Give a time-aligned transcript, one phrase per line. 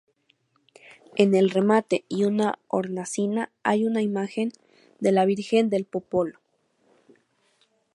[1.15, 4.51] En el remate y una hornacina hay una imagen
[4.99, 6.39] de la Virgen del "Popolo".